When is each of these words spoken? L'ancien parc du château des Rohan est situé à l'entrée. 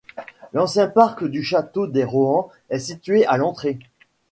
L'ancien 0.53 0.87
parc 0.87 1.25
du 1.25 1.43
château 1.43 1.85
des 1.85 2.03
Rohan 2.03 2.49
est 2.71 2.79
situé 2.79 3.23
à 3.27 3.37
l'entrée. 3.37 3.77